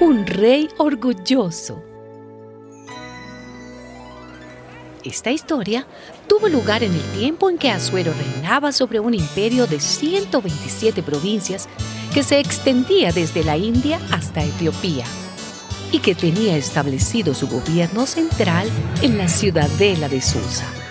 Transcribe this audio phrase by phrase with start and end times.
[0.00, 1.82] un rey orgulloso.
[5.04, 5.86] Esta historia
[6.28, 11.68] tuvo lugar en el tiempo en que Azuero reinaba sobre un imperio de 127 provincias
[12.12, 15.04] que se extendía desde la India hasta Etiopía
[15.92, 18.68] y que tenía establecido su gobierno central
[19.02, 20.85] en la ciudadela de Susa.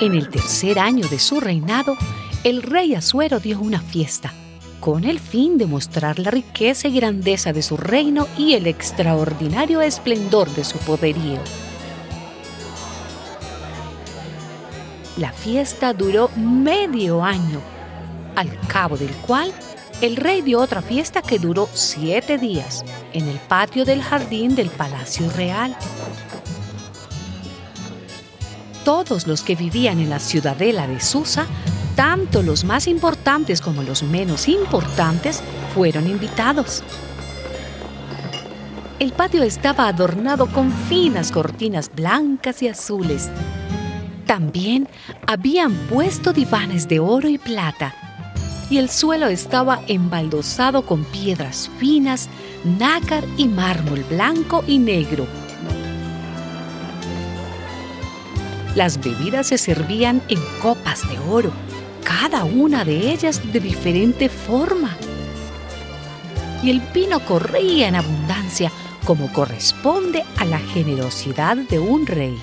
[0.00, 1.94] En el tercer año de su reinado,
[2.42, 4.32] el rey Asuero dio una fiesta,
[4.80, 9.82] con el fin de mostrar la riqueza y grandeza de su reino y el extraordinario
[9.82, 11.38] esplendor de su poderío.
[15.18, 17.60] La fiesta duró medio año,
[18.36, 19.52] al cabo del cual
[20.00, 24.70] el rey dio otra fiesta que duró siete días en el patio del jardín del
[24.70, 25.76] Palacio Real.
[28.84, 31.46] Todos los que vivían en la ciudadela de Susa,
[31.96, 35.42] tanto los más importantes como los menos importantes,
[35.74, 36.82] fueron invitados.
[38.98, 43.30] El patio estaba adornado con finas cortinas blancas y azules.
[44.26, 44.88] También
[45.26, 47.94] habían puesto divanes de oro y plata
[48.70, 52.28] y el suelo estaba embaldosado con piedras finas,
[52.78, 55.26] nácar y mármol blanco y negro.
[58.74, 61.52] Las bebidas se servían en copas de oro,
[62.04, 64.96] cada una de ellas de diferente forma.
[66.62, 68.70] Y el vino corría en abundancia,
[69.04, 72.38] como corresponde a la generosidad de un rey.